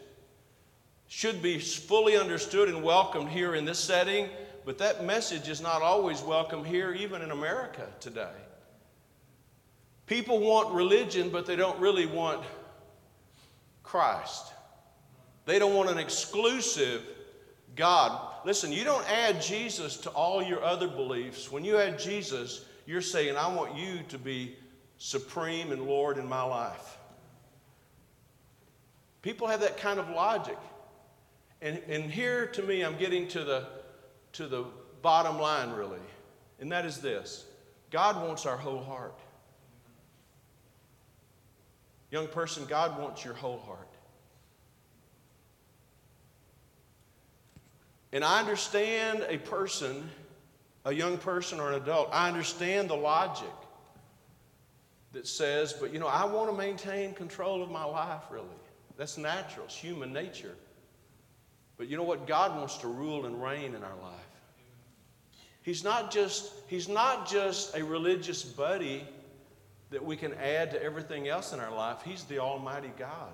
[1.07, 4.29] should be fully understood and welcomed here in this setting,
[4.65, 8.33] but that message is not always welcome here, even in America today.
[10.07, 12.43] People want religion, but they don't really want
[13.83, 14.53] Christ.
[15.45, 17.03] They don't want an exclusive
[17.75, 18.33] God.
[18.47, 21.51] Listen, you don't add Jesus to all your other beliefs.
[21.51, 24.55] When you add Jesus, you're saying, I want you to be
[24.99, 26.97] supreme and Lord in my life.
[29.21, 30.57] People have that kind of logic.
[31.61, 33.67] And, and here to me, I'm getting to the,
[34.35, 34.67] to the
[35.03, 35.99] bottom line, really.
[36.61, 37.47] And that is this
[37.91, 39.19] God wants our whole heart.
[42.13, 43.86] Young person, God wants your whole heart.
[48.13, 50.09] And I understand a person,
[50.85, 53.49] a young person or an adult, I understand the logic
[55.13, 58.47] that says, but you know, I want to maintain control of my life, really.
[58.97, 60.55] That's natural, it's human nature.
[61.77, 62.27] But you know what?
[62.27, 64.15] God wants to rule and reign in our life.
[65.63, 69.07] He's not just, he's not just a religious buddy
[69.91, 71.99] that we can add to everything else in our life.
[72.05, 73.33] He's the Almighty God.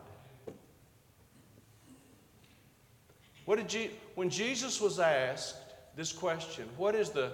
[3.45, 5.57] What did when Jesus was asked
[5.97, 7.33] this question, what is the,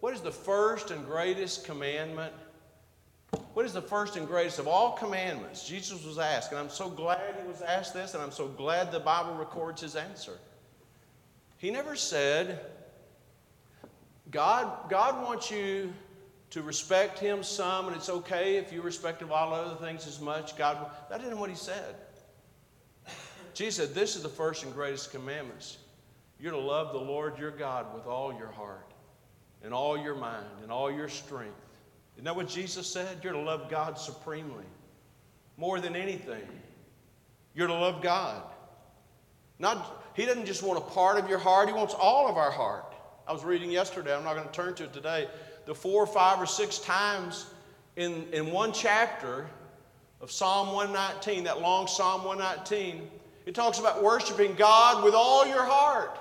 [0.00, 2.32] what is the first and greatest commandment?
[3.52, 5.68] What is the first and greatest of all commandments?
[5.68, 8.92] Jesus was asked, and I'm so glad he was asked this, and I'm so glad
[8.92, 10.38] the Bible records his answer.
[11.58, 12.60] He never said,
[14.30, 15.92] God, God wants you
[16.50, 20.20] to respect him some, and it's okay if you respect of all other things as
[20.20, 20.56] much.
[20.56, 21.96] God, that isn't what he said.
[23.58, 25.78] Jesus said, This is the first and greatest commandments.
[26.38, 28.92] You're to love the Lord your God with all your heart,
[29.64, 31.60] and all your mind, and all your strength.
[32.14, 33.18] Isn't that what Jesus said?
[33.20, 34.64] You're to love God supremely,
[35.56, 36.46] more than anything.
[37.52, 38.44] You're to love God.
[39.58, 42.52] Not, he doesn't just want a part of your heart, He wants all of our
[42.52, 42.94] heart.
[43.26, 45.26] I was reading yesterday, I'm not going to turn to it today,
[45.66, 47.46] the four or five or six times
[47.96, 49.48] in, in one chapter
[50.20, 53.10] of Psalm 119, that long Psalm 119,
[53.48, 56.18] it talks about worshiping God with all your heart.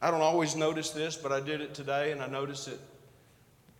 [0.00, 2.80] I don't always notice this, but I did it today, and I notice it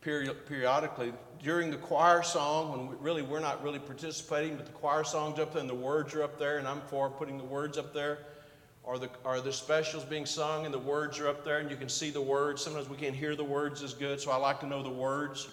[0.02, 1.14] periodically.
[1.42, 5.38] During the choir song, when we really we're not really participating, but the choir song's
[5.38, 7.94] up there and the words are up there, and I'm for putting the words up
[7.94, 8.18] there.
[8.82, 11.76] Or the, are the specials being sung and the words are up there and you
[11.76, 12.62] can see the words.
[12.62, 15.48] Sometimes we can't hear the words as good, so I like to know the words.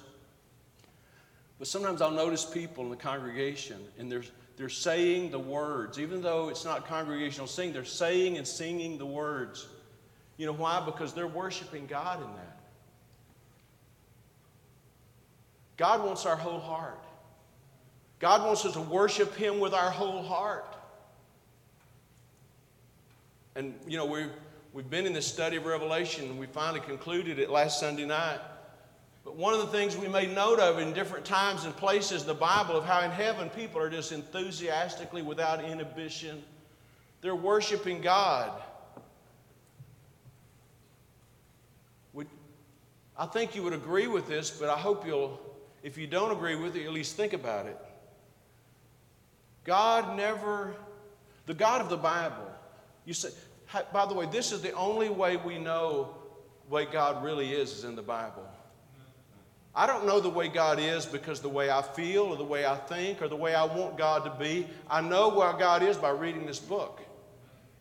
[1.57, 4.23] But sometimes I'll notice people in the congregation and they're,
[4.57, 5.99] they're saying the words.
[5.99, 9.67] Even though it's not congregational singing, they're saying and singing the words.
[10.37, 10.83] You know why?
[10.83, 12.59] Because they're worshiping God in that.
[15.77, 17.03] God wants our whole heart.
[18.19, 20.75] God wants us to worship Him with our whole heart.
[23.55, 24.31] And, you know, we've,
[24.73, 28.39] we've been in this study of Revelation, and we finally concluded it last Sunday night.
[29.25, 32.27] But one of the things we made note of in different times and places in
[32.27, 36.43] the Bible of how in heaven people are just enthusiastically, without inhibition,
[37.21, 38.51] they're worshiping God.
[42.13, 42.27] Would,
[43.17, 45.39] I think you would agree with this, but I hope you'll,
[45.81, 47.79] if you don't agree with it, at least think about it.
[49.63, 50.75] God never,
[51.47, 52.47] the God of the Bible,
[53.05, 53.29] you say,
[53.91, 56.15] by the way, this is the only way we know
[56.69, 58.47] what God really is, is in the Bible.
[59.75, 62.65] I don't know the way God is because the way I feel or the way
[62.65, 64.67] I think or the way I want God to be.
[64.89, 67.01] I know where God is by reading this book.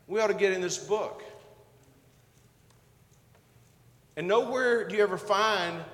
[0.09, 1.23] We ought to get in this book.
[4.17, 5.85] And nowhere do you ever find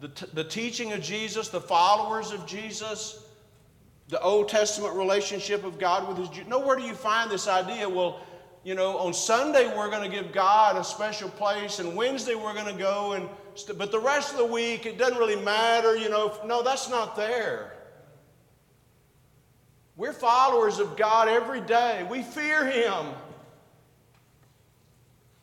[0.00, 3.26] the, t- the teaching of Jesus, the followers of Jesus,
[4.08, 6.46] the Old Testament relationship of God with his Jews.
[6.46, 8.20] Nowhere do you find this idea, well,
[8.62, 12.54] you know, on Sunday we're going to give God a special place, and Wednesday we're
[12.54, 13.28] going to go, and
[13.64, 16.38] but the rest of the week it doesn't really matter, you know.
[16.44, 17.72] No, that's not there.
[19.96, 22.06] We're followers of God every day.
[22.10, 23.14] We fear Him.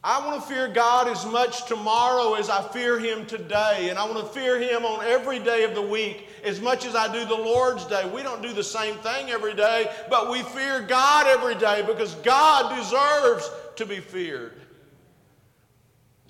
[0.03, 3.87] I want to fear God as much tomorrow as I fear Him today.
[3.89, 6.93] And I want to fear Him on every day of the week as much as
[6.93, 8.07] I do the Lord's day.
[8.13, 12.15] We don't do the same thing every day, but we fear God every day because
[12.15, 14.53] God deserves to be feared.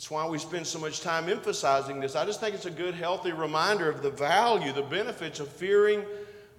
[0.03, 2.13] That's why we spend so much time emphasizing this.
[2.13, 6.03] I just think it's a good, healthy reminder of the value, the benefits of fearing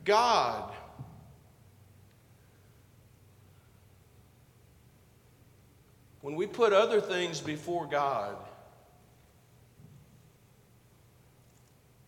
[0.02, 0.72] God.
[6.22, 8.35] When we put other things before God,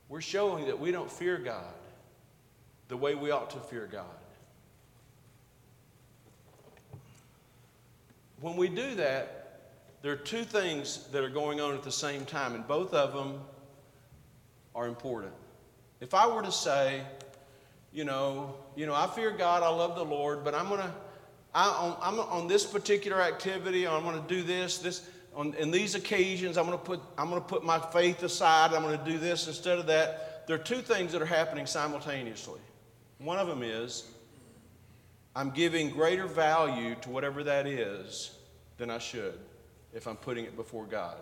[0.09, 1.75] we're showing that we don't fear God
[2.89, 4.07] the way we ought to fear God.
[8.41, 9.36] When we do that,
[10.07, 13.13] there are two things that are going on at the same time, and both of
[13.13, 13.41] them
[14.73, 15.33] are important.
[16.01, 17.03] If I were to say,
[17.93, 20.95] you know, you know, I fear God, I love the Lord, but I'm to
[21.53, 26.57] I, am on this particular activity, I'm to do this, this, on in these occasions,
[26.57, 29.89] I'm to put, I'm to put my faith aside, I'm to do this instead of
[29.89, 30.47] that.
[30.47, 32.61] There are two things that are happening simultaneously.
[33.19, 34.05] One of them is
[35.35, 38.31] I'm giving greater value to whatever that is
[38.79, 39.41] than I should
[39.97, 41.17] if I'm putting it before God.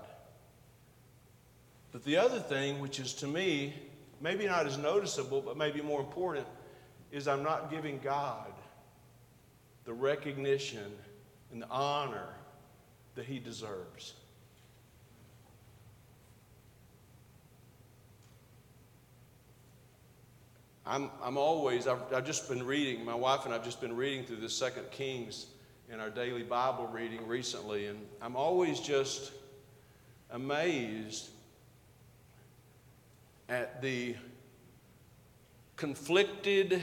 [1.93, 3.73] But the other thing, which is to me
[4.21, 6.47] maybe not as noticeable, but maybe more important,
[7.13, 8.51] is I'm not giving God
[9.85, 10.93] the recognition
[11.53, 12.27] and the honor
[13.15, 14.15] that he deserves.
[20.85, 24.25] I'm, I'm always, I've, I've just been reading, my wife and I've just been reading
[24.25, 25.47] through the Second Kings
[25.91, 29.33] in our daily Bible reading recently, and I'm always just
[30.31, 31.29] amazed
[33.49, 34.17] at the
[35.77, 36.83] conflicted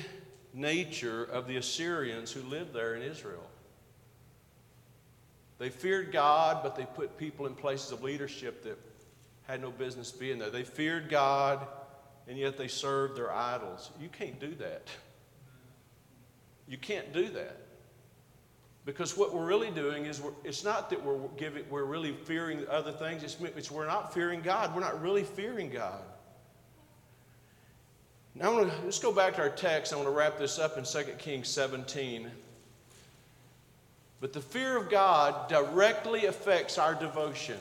[0.54, 3.44] nature of the Assyrians who lived there in Israel.
[5.58, 8.80] They feared God, but they put people in places of leadership that
[9.48, 10.50] had no business being there.
[10.50, 11.68] They feared God,
[12.28, 13.92] and yet they served their idols.
[14.00, 14.88] You can't do that.
[16.68, 17.61] You can't do that.
[18.86, 22.92] Because what we're really doing is, it's not that we're, giving, we're really fearing other
[22.92, 24.74] things, it's, it's we're not fearing God.
[24.74, 26.02] We're not really fearing God.
[28.34, 29.94] Now, I want to, let's go back to our text.
[29.94, 32.32] I want to wrap this up in 2 Kings 17.
[34.20, 37.58] But the fear of God directly affects our devotion.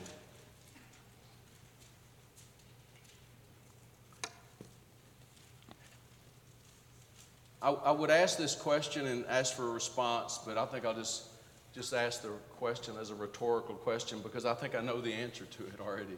[7.61, 10.95] I, I, would ask this question and ask for a response, but I think I'll
[10.95, 11.27] just,
[11.73, 15.45] just ask the question as a rhetorical question because I think I know the answer
[15.45, 16.17] to it already.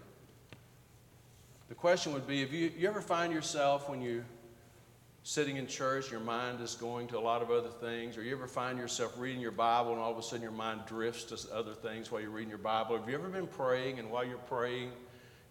[1.67, 4.25] The question would be if you, you ever find yourself when you're
[5.23, 8.33] sitting in church, your mind is going to a lot of other things, or you
[8.33, 11.55] ever find yourself reading your Bible and all of a sudden your mind drifts to
[11.55, 12.97] other things while you're reading your Bible?
[12.97, 14.91] Have you ever been praying and while you're praying,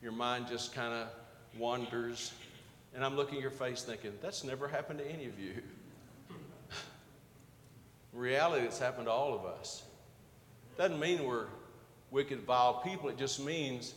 [0.02, 1.08] your mind just kind of
[1.58, 2.32] wanders?
[2.94, 5.62] And I'm looking at your face thinking, that's never happened to any of you.
[8.12, 9.84] Reality, that's happened to all of us.
[10.76, 11.46] Doesn't mean we're
[12.10, 13.08] wicked, vile people.
[13.08, 13.94] It just means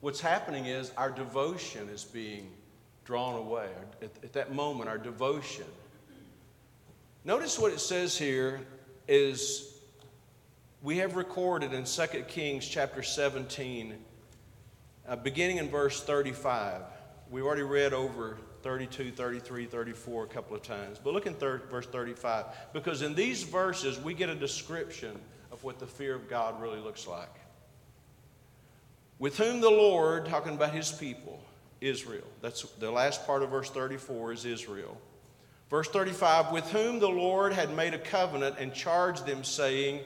[0.00, 2.50] what's happening is our devotion is being
[3.04, 3.68] drawn away.
[4.02, 5.64] At, at that moment, our devotion.
[7.24, 8.60] Notice what it says here
[9.08, 9.78] is
[10.82, 13.94] we have recorded in 2 Kings chapter 17,
[15.08, 16.82] uh, beginning in verse 35.
[17.30, 20.98] We've already read over 32, 33, 34 a couple of times.
[21.02, 25.18] But look in thir- verse 35, because in these verses we get a description
[25.52, 27.34] of what the fear of God really looks like.
[29.18, 31.42] With whom the Lord, talking about his people,
[31.80, 32.26] Israel.
[32.40, 34.96] That's the last part of verse 34 is Israel.
[35.68, 40.00] Verse 35 With whom the Lord had made a covenant and charged them, saying,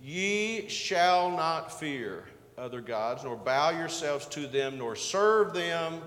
[0.00, 2.24] Ye shall not fear
[2.56, 6.00] other gods, nor bow yourselves to them, nor serve them,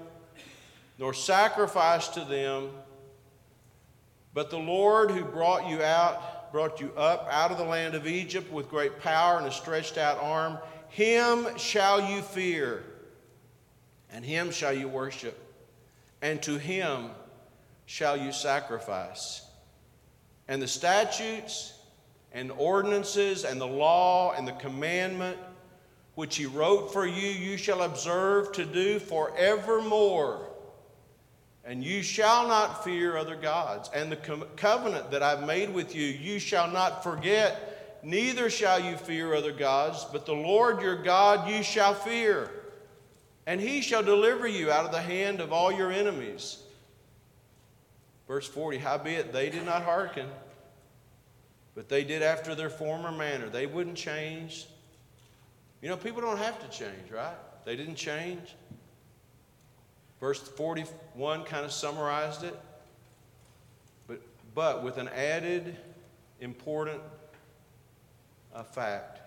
[1.02, 2.70] nor sacrifice to them.
[4.36, 8.06] But the Lord who brought you out, brought you up out of the land of
[8.06, 12.84] Egypt with great power and a stretched out arm, him shall you fear
[14.12, 15.38] and him shall you worship,
[16.22, 17.10] and to him
[17.88, 19.44] shall you sacrifice.
[20.48, 21.74] And the statutes
[22.32, 25.38] and ordinances and the law and the commandment
[26.14, 30.51] which he wrote for you, you shall observe to do forevermore.
[31.64, 33.90] And you shall not fear other gods.
[33.94, 38.80] And the co- covenant that I've made with you, you shall not forget, neither shall
[38.80, 42.50] you fear other gods, but the Lord your God you shall fear
[43.48, 46.60] and he shall deliver you out of the hand of all your enemies.
[48.28, 50.28] Verse 40 Howbeit they did not hearken,
[51.76, 53.50] but they did after their former manner.
[53.50, 54.68] They wouldn't change.
[55.82, 57.36] You know, people don't have to change, right?
[57.66, 58.56] They didn't change.
[60.22, 62.58] Verse 41 kind of summarized it,
[64.08, 64.22] but,
[64.54, 65.76] but with an added
[66.40, 67.02] important
[68.54, 69.20] uh, fact.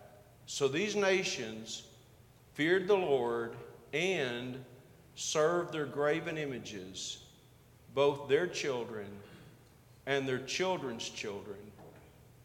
[0.47, 1.83] So these nations
[2.55, 3.57] feared the Lord
[3.93, 4.65] and
[5.17, 7.25] served their graven images,
[7.93, 9.07] both their children
[10.07, 11.57] and their children's children.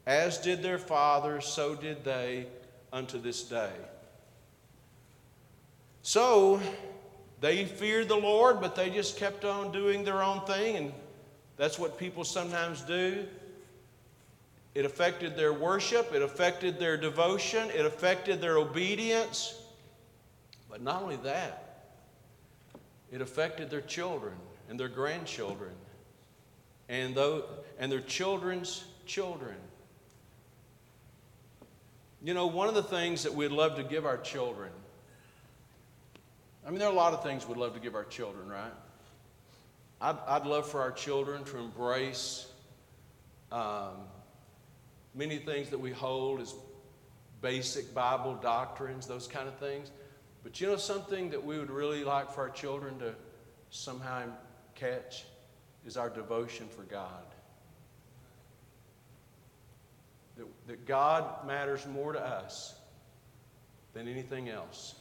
[0.08, 2.48] As did their fathers, so did they
[2.92, 3.72] unto this day.
[6.02, 6.60] So
[7.42, 10.94] they feared the Lord, but they just kept on doing their own thing, and
[11.58, 13.26] that's what people sometimes do.
[14.76, 19.56] It affected their worship, it affected their devotion, it affected their obedience.
[20.70, 21.88] But not only that,
[23.12, 24.36] it affected their children
[24.70, 25.72] and their grandchildren
[26.90, 27.44] and, though,
[27.80, 29.56] and their children's children.
[32.24, 34.72] You know, one of the things that we'd love to give our children,
[36.70, 38.72] I mean, there are a lot of things we'd love to give our children, right?
[40.00, 42.46] I'd, I'd love for our children to embrace
[43.52, 43.96] um,
[45.16, 46.54] many things that we hold as
[47.42, 49.90] basic Bible doctrines, those kind of things.
[50.44, 53.16] But you know something that we would really like for our children to
[53.72, 54.26] somehow
[54.76, 55.26] catch
[55.88, 57.26] is our devotion for God.
[60.38, 62.76] That, that God matters more to us
[63.94, 64.94] than anything else.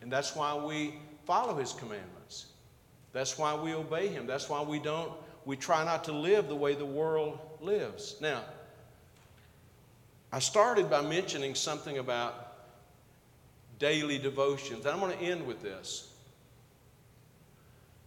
[0.00, 0.94] And that's why we
[1.24, 2.46] follow His commandments.
[3.12, 4.26] That's why we obey Him.
[4.26, 5.12] That's why we don't,
[5.44, 8.16] we try not to live the way the world lives.
[8.20, 8.42] Now,
[10.32, 12.50] I started by mentioning something about
[13.80, 14.86] daily devotions.
[14.86, 16.12] And I'm going to end with this.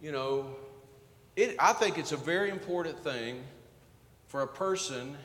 [0.00, 0.56] You know,
[1.36, 3.42] it, I think it's a very important thing
[4.28, 5.16] for a person,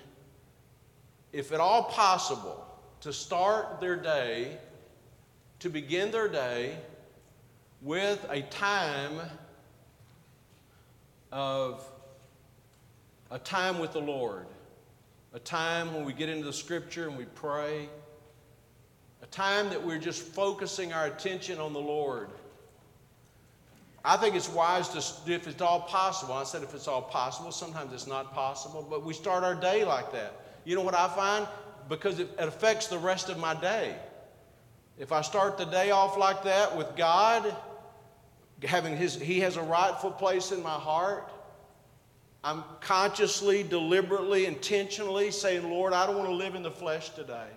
[1.31, 2.65] if at all possible,
[3.01, 4.57] to start their day,
[5.59, 6.77] to begin their day
[7.81, 9.19] with a time
[11.31, 11.83] of
[13.31, 14.47] a time with the Lord,
[15.33, 17.87] a time when we get into the scripture and we pray
[19.21, 22.29] a time that we're just focusing our attention on the Lord.
[24.03, 27.51] I think it's wise to, if it's all possible, I said if it's all possible,
[27.51, 30.33] sometimes it's not possible, but we start our day like that.
[30.63, 31.47] You know what I find?
[31.89, 33.95] Because it, it affects the rest of my day.
[34.97, 37.55] If I start the day off like that with God,
[38.63, 41.31] having his, He has a rightful place in my heart,
[42.43, 47.47] I'm consciously, deliberately, intentionally saying, Lord, I don't want to live in the flesh today.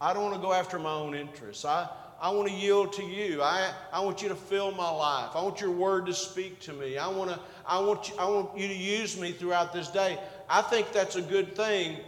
[0.00, 1.64] I don't want to go after my own interests.
[1.64, 1.88] I,
[2.20, 3.42] I want to yield to you.
[3.42, 5.30] I, I want you to fill my life.
[5.34, 6.96] I want your word to speak to me.
[6.96, 10.18] I, want to, I, want you, I want you to use me throughout this day.
[10.48, 11.98] I think that's a good thing.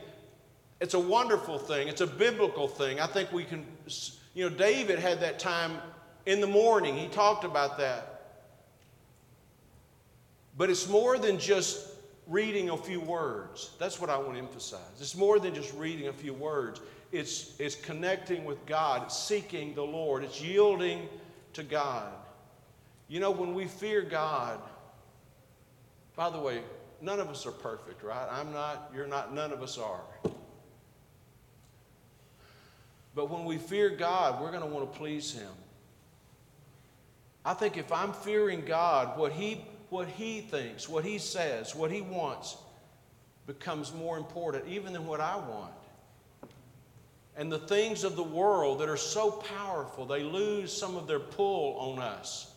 [0.80, 1.88] It's a wonderful thing.
[1.88, 2.98] It's a biblical thing.
[2.98, 3.66] I think we can,
[4.34, 5.78] you know, David had that time
[6.26, 6.96] in the morning.
[6.96, 8.10] He talked about that.
[10.56, 11.88] But it's more than just
[12.26, 13.70] reading a few words.
[13.78, 14.80] That's what I want to emphasize.
[15.00, 16.80] It's more than just reading a few words.
[17.12, 21.08] It's, it's connecting with God, it's seeking the Lord, it's yielding
[21.52, 22.12] to God.
[23.08, 24.58] You know, when we fear God,
[26.16, 26.62] by the way,
[27.00, 28.26] none of us are perfect, right?
[28.30, 30.00] I'm not, you're not, none of us are.
[33.14, 35.52] But when we fear God, we're going to want to please Him.
[37.44, 39.64] I think if I'm fearing God, what He
[39.94, 42.56] what he thinks, what he says, what he wants
[43.46, 45.72] becomes more important even than what I want.
[47.36, 51.20] And the things of the world that are so powerful, they lose some of their
[51.20, 52.52] pull on us.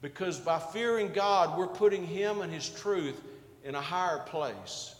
[0.00, 3.20] Because by fearing God, we're putting Him and His truth
[3.62, 4.94] in a higher place,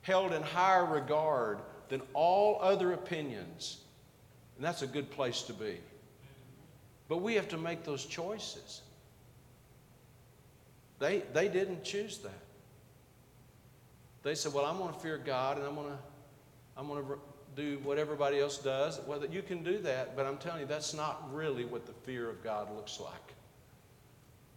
[0.00, 1.58] held in higher regard
[1.90, 3.80] than all other opinions.
[4.56, 5.76] And that's a good place to be.
[7.14, 8.80] But we have to make those choices.
[10.98, 12.42] They, they didn't choose that.
[14.24, 15.98] They said, Well, I'm going to fear God and I'm going to,
[16.76, 17.18] I'm going to
[17.54, 19.00] do what everybody else does.
[19.06, 22.28] Well, you can do that, but I'm telling you, that's not really what the fear
[22.28, 23.34] of God looks like.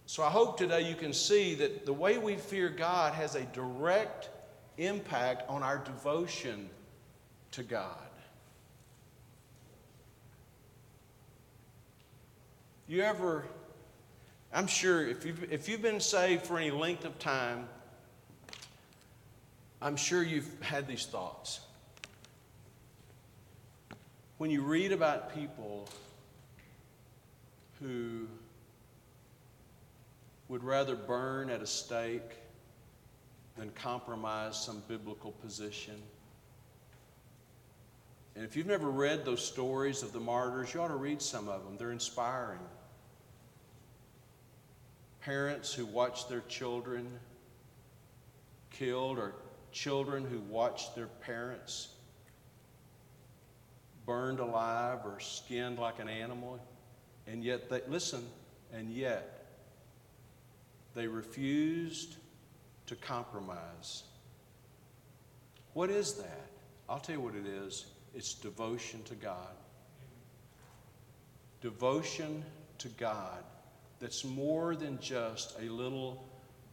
[0.08, 3.43] So I hope today you can see that the way we fear God has a
[3.43, 4.32] direct
[4.80, 6.72] impact on our devotion
[7.51, 8.07] to God.
[12.88, 13.46] You ever
[14.54, 17.68] I'm sure if you've, if you've been saved for any length of time,
[19.82, 21.60] I'm sure you've had these thoughts.
[24.38, 25.88] When you read about people
[27.82, 28.28] who
[30.48, 32.38] would rather burn at a stake
[33.58, 35.96] than compromise some biblical position.
[38.36, 41.50] And if you've never read those stories of the martyrs, you ought to read some
[41.50, 41.76] of them.
[41.78, 42.60] They're inspiring
[45.28, 47.06] parents who watch their children
[48.72, 49.34] killed or
[49.74, 51.90] children who watch their parents
[54.06, 56.58] burned alive or skinned like an animal.
[57.28, 58.26] And yet, they, listen,
[58.72, 59.48] and yet,
[60.96, 62.16] they refused
[62.86, 64.04] to compromise.
[65.74, 66.48] What is that?
[66.88, 69.58] I'll tell you what it is it's devotion to God.
[71.60, 72.46] Devotion
[72.78, 73.44] to God
[74.00, 76.24] that's more than just a little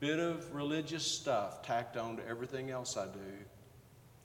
[0.01, 3.35] bit of religious stuff tacked on to everything else I do.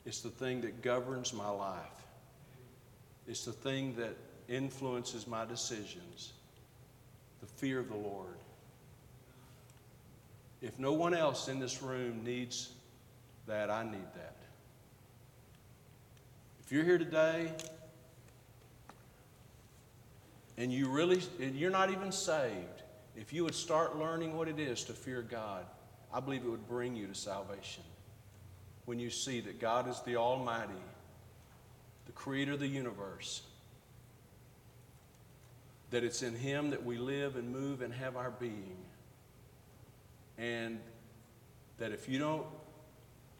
[0.06, 1.80] It's the thing that governs my life.
[3.28, 4.16] It's the thing that
[4.47, 6.34] influences my decisions.
[7.41, 8.38] The fear of the Lord.
[10.62, 12.72] If no one else in this room needs
[13.47, 14.36] that, I need that.
[16.66, 17.52] If you're here today
[20.58, 22.79] and you really and you're not even saved,
[23.20, 25.65] if you would start learning what it is to fear God,
[26.13, 27.84] I believe it would bring you to salvation.
[28.86, 30.72] When you see that God is the Almighty,
[32.05, 33.41] the creator of the universe,
[35.91, 38.78] that it's in Him that we live and move and have our being,
[40.38, 40.80] and
[41.78, 42.47] that if you don't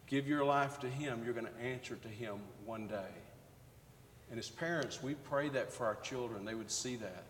[0.06, 3.14] give your life to Him, you're going to answer to Him one day.
[4.30, 7.24] And as parents, we pray that for our children, they would see that.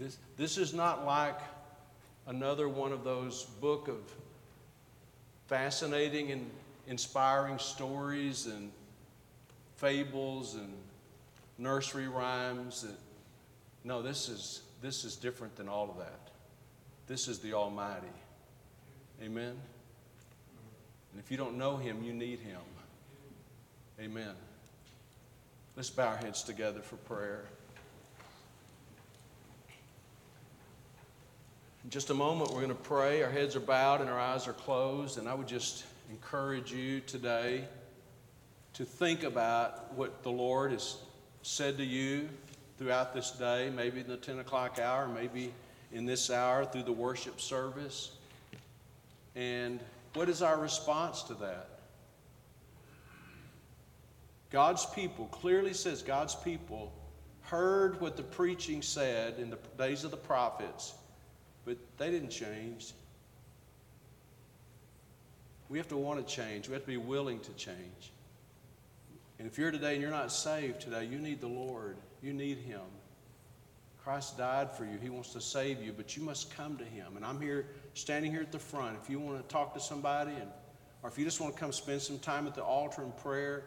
[0.00, 1.38] This, this is not like
[2.26, 3.98] another one of those book of
[5.46, 6.50] fascinating and
[6.86, 8.70] inspiring stories and
[9.76, 10.72] fables and
[11.58, 12.80] nursery rhymes.
[12.80, 12.94] That,
[13.84, 16.30] no, this is, this is different than all of that.
[17.06, 18.06] This is the Almighty.
[19.22, 19.54] Amen?
[21.12, 22.60] And if you don't know Him, you need Him.
[24.00, 24.32] Amen.
[25.76, 27.44] Let's bow our heads together for prayer.
[31.90, 33.20] Just a moment, we're going to pray.
[33.24, 35.18] Our heads are bowed and our eyes are closed.
[35.18, 37.64] And I would just encourage you today
[38.74, 40.98] to think about what the Lord has
[41.42, 42.28] said to you
[42.78, 45.52] throughout this day, maybe in the 10 o'clock hour, maybe
[45.90, 48.12] in this hour through the worship service.
[49.34, 49.80] And
[50.14, 51.80] what is our response to that?
[54.50, 56.92] God's people, clearly says God's people
[57.40, 60.94] heard what the preaching said in the days of the prophets
[61.64, 62.92] but they didn't change.
[65.68, 66.68] We have to want to change.
[66.68, 68.12] We have to be willing to change.
[69.38, 71.96] And if you're today and you're not saved today, you need the Lord.
[72.22, 72.80] You need Him.
[74.02, 74.98] Christ died for you.
[75.00, 77.16] He wants to save you, but you must come to Him.
[77.16, 78.98] And I'm here, standing here at the front.
[79.02, 80.50] If you want to talk to somebody, and,
[81.02, 83.64] or if you just want to come spend some time at the altar in prayer,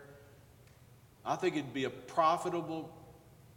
[1.25, 2.91] I think it'd be a profitable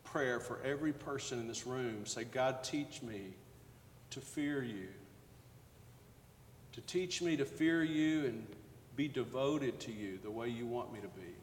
[0.04, 2.06] prayer for every person in this room.
[2.06, 3.34] Say, God, teach me
[4.10, 4.88] to fear you.
[6.72, 8.46] To teach me to fear you and
[8.96, 11.34] be devoted to you the way you want me to be.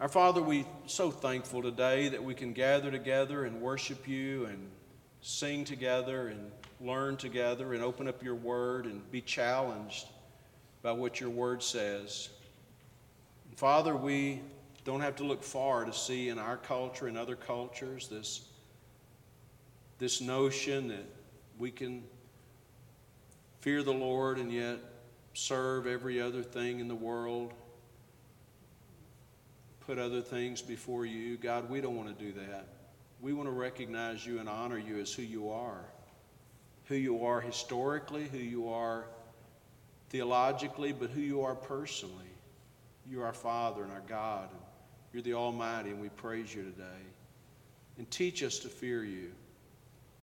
[0.00, 4.70] Our Father, we're so thankful today that we can gather together and worship you and
[5.22, 6.50] sing together and
[6.80, 10.06] learn together and open up your word and be challenged
[10.82, 12.28] by what your word says.
[13.48, 14.42] And Father, we
[14.84, 18.42] don't have to look far to see in our culture and other cultures this,
[19.98, 21.04] this notion that
[21.58, 22.04] we can
[23.60, 24.78] fear the Lord and yet
[25.34, 27.52] serve every other thing in the world
[29.86, 31.36] put other things before you.
[31.36, 32.66] God, we don't want to do that.
[33.20, 35.84] We want to recognize you and honor you as who you are.
[36.86, 39.06] Who you are historically, who you are
[40.10, 42.14] theologically, but who you are personally.
[43.08, 44.48] You're our Father and our God.
[44.50, 44.60] And
[45.12, 47.02] you're the Almighty, and we praise you today.
[47.96, 49.32] And teach us to fear you.